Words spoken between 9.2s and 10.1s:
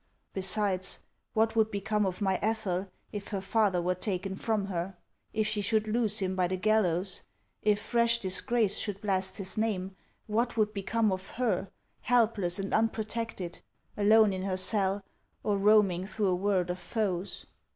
his name,